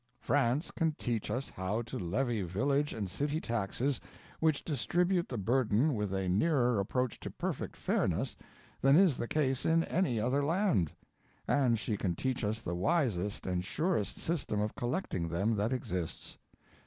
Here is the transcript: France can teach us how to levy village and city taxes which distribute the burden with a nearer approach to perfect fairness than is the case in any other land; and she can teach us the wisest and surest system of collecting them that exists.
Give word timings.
France 0.19 0.71
can 0.71 0.93
teach 0.93 1.29
us 1.29 1.51
how 1.51 1.83
to 1.83 1.99
levy 1.99 2.41
village 2.41 2.91
and 2.91 3.07
city 3.07 3.39
taxes 3.39 4.01
which 4.39 4.63
distribute 4.65 5.29
the 5.29 5.37
burden 5.37 5.93
with 5.93 6.11
a 6.11 6.27
nearer 6.27 6.79
approach 6.79 7.19
to 7.19 7.29
perfect 7.29 7.77
fairness 7.77 8.35
than 8.81 8.95
is 8.97 9.15
the 9.15 9.27
case 9.27 9.63
in 9.63 9.83
any 9.83 10.19
other 10.19 10.43
land; 10.43 10.91
and 11.47 11.77
she 11.77 11.97
can 11.97 12.15
teach 12.15 12.43
us 12.43 12.61
the 12.63 12.73
wisest 12.73 13.45
and 13.45 13.63
surest 13.63 14.17
system 14.17 14.59
of 14.59 14.73
collecting 14.73 15.29
them 15.29 15.55
that 15.55 15.71
exists. 15.71 16.39